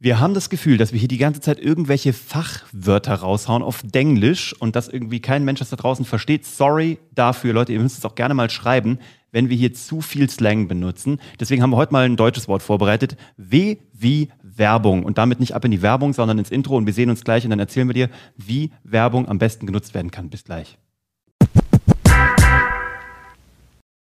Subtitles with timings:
[0.00, 4.54] Wir haben das Gefühl, dass wir hier die ganze Zeit irgendwelche Fachwörter raushauen auf Denglisch
[4.60, 6.46] und dass irgendwie kein Mensch das da draußen versteht.
[6.46, 9.00] Sorry dafür, Leute, ihr müsst es auch gerne mal schreiben,
[9.32, 11.18] wenn wir hier zu viel Slang benutzen.
[11.40, 13.16] Deswegen haben wir heute mal ein deutsches Wort vorbereitet.
[13.36, 15.02] W wie Werbung.
[15.02, 16.76] Und damit nicht ab in die Werbung, sondern ins Intro.
[16.76, 19.94] Und wir sehen uns gleich und dann erzählen wir dir, wie Werbung am besten genutzt
[19.94, 20.30] werden kann.
[20.30, 20.78] Bis gleich.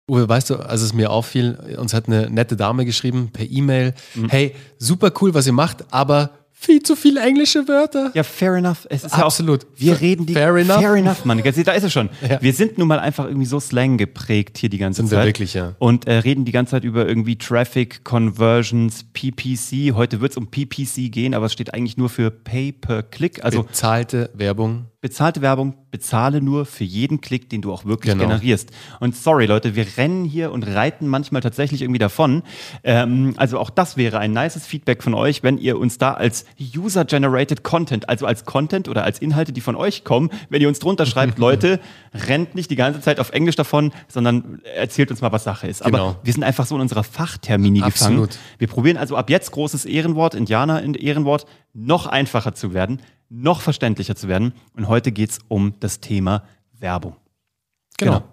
[0.10, 3.94] Uwe, weißt du, als es mir auffiel, uns hat eine nette Dame geschrieben per E-Mail,
[4.16, 4.30] mhm.
[4.30, 6.32] hey, super cool, was ihr macht, aber
[6.64, 8.12] viel zu viele englische Wörter.
[8.14, 8.88] Ja, fair enough.
[8.90, 9.64] Es ist Absolut.
[9.64, 10.34] Ja auch, wir reden die.
[10.34, 10.80] Fair enough.
[10.80, 11.42] Fair enough, Mann.
[11.44, 12.10] Da ist es schon.
[12.28, 12.42] Ja.
[12.42, 15.20] Wir sind nun mal einfach irgendwie so Slang geprägt hier die ganze sind Zeit.
[15.20, 15.76] Wir wirklich, ja.
[15.80, 19.94] Und äh, reden die ganze Zeit über irgendwie Traffic, Conversions, PPC.
[19.94, 23.44] Heute wird es um PPC gehen, aber es steht eigentlich nur für Pay-per-Click.
[23.44, 24.86] Also bezahlte Werbung.
[25.04, 28.24] Bezahlte Werbung, bezahle nur für jeden Klick, den du auch wirklich genau.
[28.24, 28.72] generierst.
[29.02, 32.42] Und sorry, Leute, wir rennen hier und reiten manchmal tatsächlich irgendwie davon.
[32.86, 36.46] Ähm, also auch das wäre ein nices Feedback von euch, wenn ihr uns da als
[36.58, 40.80] User-Generated Content, also als Content oder als Inhalte, die von euch kommen, wenn ihr uns
[40.80, 41.82] drunter schreibt, Leute,
[42.14, 45.82] rennt nicht die ganze Zeit auf Englisch davon, sondern erzählt uns mal, was Sache ist.
[45.82, 46.16] Aber genau.
[46.24, 48.30] wir sind einfach so in unserer Fachtermini Absolut.
[48.30, 48.46] gefangen.
[48.58, 53.02] Wir probieren also ab jetzt großes Ehrenwort, Indianer in Ehrenwort, noch einfacher zu werden
[53.34, 54.54] noch verständlicher zu werden.
[54.76, 57.16] Und heute geht es um das Thema Werbung.
[57.98, 58.20] Genau.
[58.20, 58.24] genau.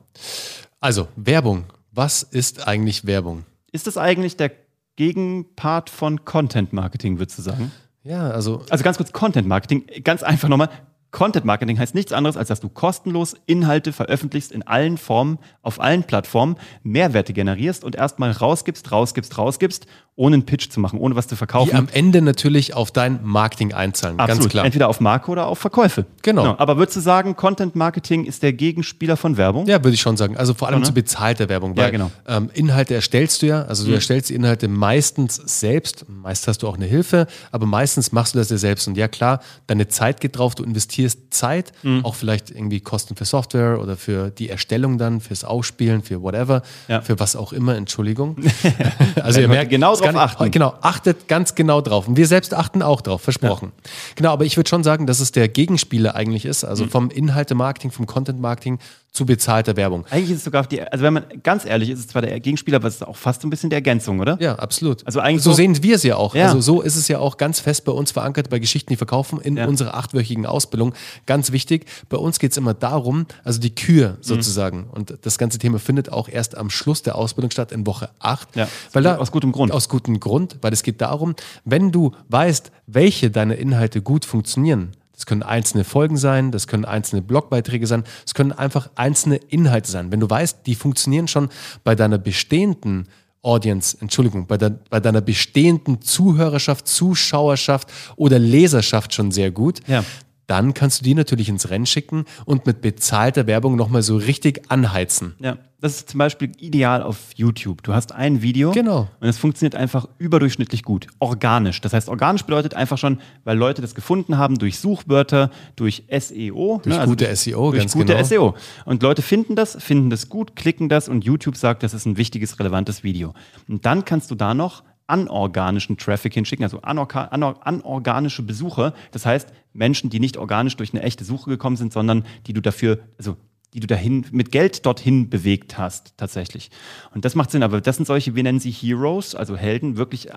[0.78, 1.64] Also, Werbung.
[1.92, 3.44] Was ist eigentlich Werbung?
[3.72, 4.52] Ist das eigentlich der
[4.96, 7.72] Gegenpart von Content Marketing, würdest du sagen?
[8.02, 8.64] Ja, also.
[8.70, 10.70] Also ganz kurz, Content Marketing, ganz einfach nochmal.
[11.10, 15.80] Content Marketing heißt nichts anderes, als dass du kostenlos Inhalte veröffentlichst in allen Formen, auf
[15.80, 19.86] allen Plattformen, Mehrwerte generierst und erstmal rausgibst, rausgibst, rausgibst,
[20.20, 21.70] ohne einen Pitch zu machen, ohne was zu verkaufen.
[21.70, 24.42] Die am Ende natürlich auf dein Marketing einzahlen, Absolut.
[24.42, 24.64] ganz klar.
[24.66, 26.04] Entweder auf Marke oder auf Verkäufe.
[26.20, 26.42] Genau.
[26.42, 26.56] genau.
[26.58, 29.66] Aber würdest du sagen, Content Marketing ist der Gegenspieler von Werbung?
[29.66, 30.36] Ja, würde ich schon sagen.
[30.36, 30.86] Also vor allem ja, ne?
[30.86, 31.74] zu bezahlter Werbung.
[31.74, 32.10] Weil, ja, genau.
[32.28, 33.94] Ähm, Inhalte erstellst du ja, also du mhm.
[33.94, 36.04] erstellst die Inhalte meistens selbst.
[36.06, 38.86] Meist hast du auch eine Hilfe, aber meistens machst du das ja selbst.
[38.88, 40.99] Und ja klar, deine Zeit geht drauf, du investierst
[41.30, 42.04] Zeit, mhm.
[42.04, 46.62] auch vielleicht irgendwie Kosten für Software oder für die Erstellung dann, fürs Ausspielen, für whatever,
[46.88, 47.00] ja.
[47.00, 48.36] für was auch immer, Entschuldigung.
[49.22, 50.50] also ihr merkt, genau drauf nicht, achten.
[50.50, 52.08] Genau, achtet ganz genau drauf.
[52.08, 53.72] Und wir selbst achten auch drauf, versprochen.
[53.74, 53.90] Ja.
[54.16, 56.90] Genau, aber ich würde schon sagen, dass es der Gegenspieler eigentlich ist, also mhm.
[56.90, 58.78] vom Inhalte-Marketing, vom Content-Marketing
[59.12, 60.04] zu bezahlter Werbung.
[60.10, 62.38] Eigentlich ist es sogar, die, also wenn man ganz ehrlich ist, ist es zwar der
[62.38, 64.36] Gegenspieler, aber es ist auch fast so ein bisschen die Ergänzung, oder?
[64.40, 65.04] Ja, absolut.
[65.04, 66.34] Also eigentlich so, so sehen wir es ja auch.
[66.34, 66.46] Ja.
[66.46, 69.40] Also so ist es ja auch ganz fest bei uns verankert, bei Geschichten, die verkaufen,
[69.40, 69.66] in ja.
[69.66, 70.94] unserer achtwöchigen Ausbildung.
[71.26, 74.16] Ganz wichtig, bei uns geht es immer darum, also die Kür mhm.
[74.20, 74.78] sozusagen.
[74.78, 74.90] Mhm.
[74.90, 78.54] Und das ganze Thema findet auch erst am Schluss der Ausbildung statt, in Woche 8.
[78.56, 79.72] Ja, weil da, aus gutem Grund.
[79.72, 81.34] Aus gutem Grund, weil es geht darum,
[81.64, 86.86] wenn du weißt, welche deiner Inhalte gut funktionieren, das können einzelne Folgen sein, das können
[86.86, 90.10] einzelne Blogbeiträge sein, es können einfach einzelne Inhalte sein.
[90.10, 91.50] Wenn du weißt, die funktionieren schon
[91.84, 93.06] bei deiner bestehenden
[93.42, 100.04] Audience, Entschuldigung, bei, de, bei deiner bestehenden Zuhörerschaft, Zuschauerschaft oder Leserschaft schon sehr gut, ja
[100.50, 104.62] dann kannst du die natürlich ins Rennen schicken und mit bezahlter Werbung nochmal so richtig
[104.68, 105.34] anheizen.
[105.38, 107.82] Ja, das ist zum Beispiel ideal auf YouTube.
[107.84, 109.08] Du hast ein Video genau.
[109.20, 111.80] und es funktioniert einfach überdurchschnittlich gut, organisch.
[111.80, 116.80] Das heißt, organisch bedeutet einfach schon, weil Leute das gefunden haben durch Suchwörter, durch SEO.
[116.82, 117.00] Durch ne?
[117.00, 118.24] also gute SEO, durch ganz gute genau.
[118.24, 118.54] SEO.
[118.84, 122.16] Und Leute finden das, finden das gut, klicken das und YouTube sagt, das ist ein
[122.16, 123.34] wichtiges, relevantes Video.
[123.68, 128.94] Und dann kannst du da noch anorganischen Traffic hinschicken, also anorganische Besucher.
[129.10, 132.60] Das heißt, Menschen, die nicht organisch durch eine echte Suche gekommen sind, sondern die du
[132.60, 133.36] dafür, also
[133.72, 136.70] die du dahin mit Geld dorthin bewegt hast, tatsächlich.
[137.14, 140.28] Und das macht Sinn, aber das sind solche, wir nennen sie Heroes, also Helden, wirklich,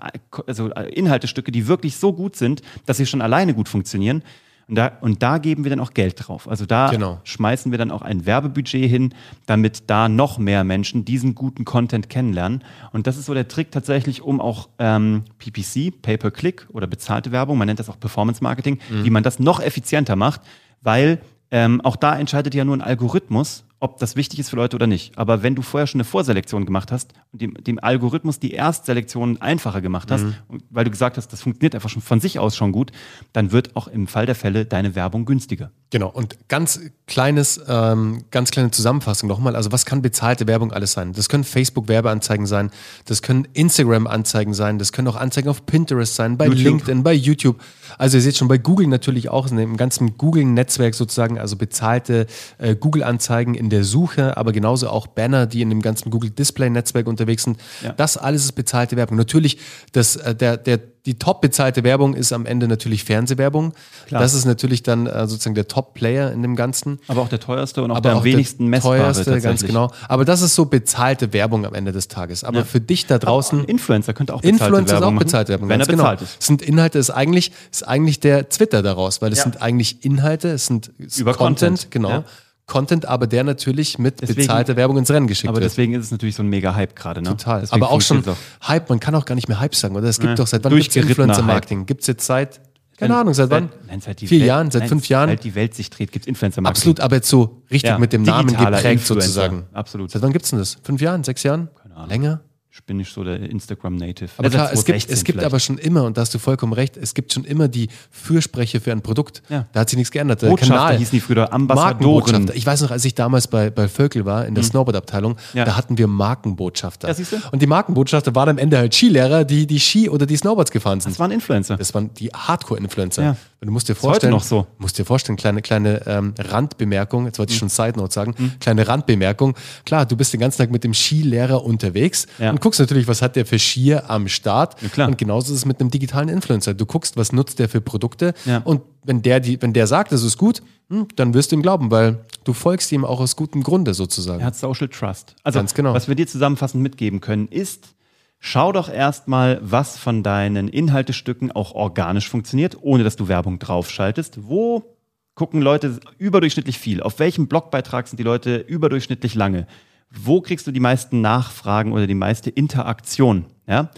[0.46, 4.22] also Inhaltestücke, die wirklich so gut sind, dass sie schon alleine gut funktionieren.
[4.68, 6.48] Und da, und da geben wir dann auch Geld drauf.
[6.48, 7.20] Also da genau.
[7.24, 9.14] schmeißen wir dann auch ein Werbebudget hin,
[9.46, 12.64] damit da noch mehr Menschen diesen guten Content kennenlernen.
[12.92, 17.58] Und das ist so der Trick tatsächlich, um auch ähm, PPC, Pay-per-Click oder bezahlte Werbung,
[17.58, 19.04] man nennt das auch Performance Marketing, mhm.
[19.04, 20.40] wie man das noch effizienter macht,
[20.80, 21.20] weil
[21.50, 24.86] ähm, auch da entscheidet ja nur ein Algorithmus, ob das wichtig ist für Leute oder
[24.86, 25.18] nicht.
[25.18, 29.40] Aber wenn du vorher schon eine Vorselektion gemacht hast und dem, dem Algorithmus die Erstselektion
[29.42, 30.34] einfacher gemacht hast, mhm.
[30.70, 32.92] weil du gesagt hast, das funktioniert einfach schon von sich aus schon gut,
[33.32, 35.70] dann wird auch im Fall der Fälle deine Werbung günstiger.
[35.90, 36.08] Genau.
[36.08, 39.54] Und ganz kleines, ähm, ganz kleine Zusammenfassung nochmal.
[39.54, 41.12] Also was kann bezahlte Werbung alles sein?
[41.12, 42.70] Das können Facebook-Werbeanzeigen sein,
[43.04, 46.64] das können Instagram-Anzeigen sein, das können auch Anzeigen auf Pinterest sein, bei YouTube.
[46.64, 47.60] LinkedIn, bei YouTube.
[47.98, 52.26] Also ihr seht schon bei Google natürlich auch, im ganzen Google-Netzwerk sozusagen, also bezahlte
[52.58, 56.70] äh, Google-Anzeigen in der Suche, aber genauso auch Banner, die in dem ganzen Google Display
[56.70, 57.58] Netzwerk unterwegs sind.
[57.82, 57.92] Ja.
[57.92, 59.16] Das alles ist bezahlte Werbung.
[59.16, 59.58] Natürlich,
[59.90, 63.74] das, äh, der, der, die top bezahlte Werbung ist am Ende natürlich Fernsehwerbung.
[64.06, 64.22] Klar.
[64.22, 66.98] Das ist natürlich dann äh, sozusagen der Top-Player in dem Ganzen.
[67.08, 69.64] Aber auch der teuerste und auch Aber der am auch wenigsten der messbare teuerste, ganz
[69.64, 69.90] genau.
[70.08, 72.42] Aber das ist so bezahlte Werbung am Ende des Tages.
[72.44, 72.64] Aber Ja.
[72.64, 75.68] für dich da draußen, Influencer könnte auch bezahlte Influencer ist Werbung auch machen, bezahlte Werbung.
[75.68, 76.02] wenn er genau.
[76.04, 76.36] bezahlt ist.
[76.40, 79.44] Es sind Inhalte, ist eigentlich, ist eigentlich der Twitter daraus, weil es Ja.
[79.44, 82.08] sind eigentlich Inhalte, es sind es ist Über Content, genau.
[82.08, 82.24] ja.
[82.66, 85.66] Content, aber der natürlich mit Deswegen- bezahlter Werbung ins Rennen geschickt Aber wird.
[85.70, 87.20] deswegen ist es natürlich so ein mega Hype gerade.
[87.20, 87.28] Ne?
[87.30, 87.60] Total.
[87.60, 88.22] Deswegen aber auch schon
[88.66, 90.08] Hype, man kann auch gar nicht mehr Hype sagen, oder?
[90.08, 90.34] Es gibt Ja.
[90.36, 91.84] doch seit wann gibt es Durchgerittener Influencer-Marketing?
[91.86, 92.60] Gibt es jetzt seit,
[92.96, 93.70] keine Ahnung, seit wann?
[93.86, 95.28] Nein, seit die Vier Welt- Jahren, seit nein, fünf Jahren?
[95.28, 96.80] Seit die Welt sich dreht, gibt es Influencer-Marketing.
[96.80, 99.04] Absolut, aber jetzt so richtig Ja, mit dem Namen geprägt Influencer.
[99.14, 99.64] sozusagen.
[99.74, 100.10] Absolut.
[100.10, 100.78] Seit wann gibt es denn das?
[100.82, 101.68] Fünf Jahren, sechs Jahren?
[101.94, 102.08] Ahnung.
[102.08, 102.40] Länger?
[102.76, 104.30] Ich bin nicht so der Instagram-Native.
[104.36, 105.46] Aber klar, es gibt, 2016 es gibt vielleicht.
[105.46, 108.80] aber schon immer, und da hast du vollkommen recht, es gibt schon immer die Fürsprecher
[108.80, 109.42] für ein Produkt.
[109.48, 109.68] Ja.
[109.72, 110.42] Da hat sich nichts geändert.
[110.42, 112.50] Der Botschafter Kanal, hießen die früher, Ambassadoren.
[112.52, 115.38] Ich weiß noch, als ich damals bei, bei Völkel war, in der Snowboard-Abteilung, Mhm.
[115.58, 115.64] Ja.
[115.66, 117.06] da hatten wir Markenbotschafter.
[117.06, 117.36] Ja, siehst du?
[117.52, 121.00] und die Markenbotschafter waren am Ende halt Skilehrer, die die Ski oder die Snowboards gefahren
[121.00, 121.12] sind.
[121.12, 121.76] Das waren Influencer.
[121.76, 123.22] Das waren die Hardcore-Influencer.
[123.22, 123.36] Ja.
[123.60, 124.66] Du musst dir vorstellen, noch so.
[124.78, 127.54] musst dir vorstellen, kleine, kleine ähm, Randbemerkung, jetzt wollte Mhm.
[127.54, 129.54] ich schon Side Note sagen, kleine Randbemerkung.
[129.86, 132.50] Klar, du bist den ganzen Tag mit dem Skilehrer unterwegs Ja.
[132.50, 134.76] und guckst natürlich, was hat der für Skier am Start.
[134.96, 135.06] Ja.
[135.06, 136.74] Und genauso ist es mit einem digitalen Influencer.
[136.74, 138.58] Du guckst, was nutzt der für Produkte Ja.
[138.64, 141.62] und wenn der, die, wenn der sagt, das ist gut, hm, dann wirst du ihm
[141.62, 144.40] glauben, weil du folgst ihm auch aus gutem Grunde sozusagen.
[144.40, 145.36] Er hat Social Trust.
[145.44, 145.92] Also, Ganz genau.
[145.92, 147.94] was wir dir zusammenfassend mitgeben können, ist,
[148.40, 154.38] schau doch erstmal, was von deinen Inhaltestücken auch organisch funktioniert, ohne dass du Werbung draufschaltest.
[154.48, 154.96] Wo
[155.34, 157.02] gucken Leute überdurchschnittlich viel?
[157.02, 159.66] Auf welchem Blogbeitrag sind die Leute überdurchschnittlich lange?
[160.16, 163.46] Wo kriegst du die meisten Nachfragen oder die meiste Interaktion?
[163.66, 163.90] Ja?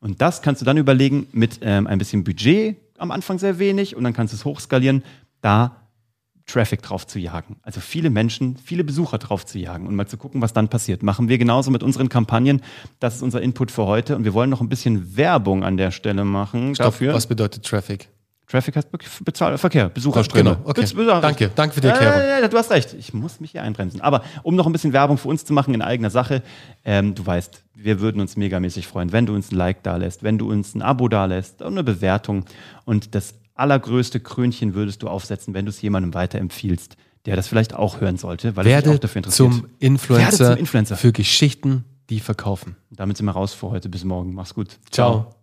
[0.00, 3.96] Und das kannst du dann überlegen mit ähm, ein bisschen Budget, am Anfang sehr wenig,
[3.96, 5.02] und dann kannst du es hochskalieren,
[5.40, 5.76] da
[6.46, 7.56] Traffic drauf zu jagen.
[7.62, 11.02] Also viele Menschen, viele Besucher drauf zu jagen und mal zu gucken, was dann passiert.
[11.02, 12.60] Machen wir genauso mit unseren Kampagnen.
[12.98, 15.92] Das ist unser Input für heute und wir wollen noch ein bisschen Werbung an der
[15.92, 17.14] Stelle machen Stopp, dafür.
[17.14, 18.08] Was bedeutet Traffic?
[18.50, 20.56] Traffic heißt Be- Bezahl Verkehr, Besucherströme.
[20.56, 20.80] Genau, okay.
[20.80, 22.20] Besucher- Danke, danke für die Erklärung.
[22.44, 22.94] Äh, du hast recht.
[22.94, 24.00] Ich muss mich hier einbremsen.
[24.00, 26.42] Aber um noch ein bisschen Werbung für uns zu machen in eigener Sache,
[26.84, 30.22] ähm, du weißt, wir würden uns megamäßig freuen, wenn du uns ein Like da lässt,
[30.22, 32.44] wenn du uns ein Abo da lässt und eine Bewertung.
[32.84, 37.74] Und das allergrößte Krönchen würdest du aufsetzen, wenn du es jemandem weiterempfiehlst, der das vielleicht
[37.74, 39.52] auch hören sollte, weil er sich auch dafür interessiert.
[39.52, 40.96] zum Influencer, Werde zum Influencer.
[40.96, 42.76] für Geschichten, die verkaufen.
[42.90, 43.88] Damit sind wir raus für heute.
[43.88, 44.34] Bis morgen.
[44.34, 44.78] Mach's gut.
[44.90, 45.34] Ciao.